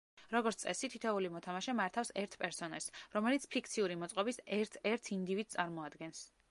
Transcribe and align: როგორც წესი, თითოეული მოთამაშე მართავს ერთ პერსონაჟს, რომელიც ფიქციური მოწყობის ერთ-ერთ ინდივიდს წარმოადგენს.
როგორც 0.35 0.61
წესი, 0.61 0.87
თითოეული 0.93 1.29
მოთამაშე 1.33 1.75
მართავს 1.81 2.11
ერთ 2.23 2.39
პერსონაჟს, 2.45 2.91
რომელიც 3.19 3.47
ფიქციური 3.57 4.01
მოწყობის 4.05 4.43
ერთ-ერთ 4.63 5.17
ინდივიდს 5.21 5.59
წარმოადგენს. 5.61 6.31